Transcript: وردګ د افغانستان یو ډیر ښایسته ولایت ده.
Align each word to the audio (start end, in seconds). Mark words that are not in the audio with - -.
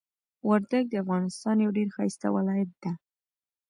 وردګ 0.47 0.83
د 0.89 0.93
افغانستان 1.03 1.55
یو 1.59 1.71
ډیر 1.77 1.87
ښایسته 1.95 2.27
ولایت 2.37 2.71
ده. 2.83 2.91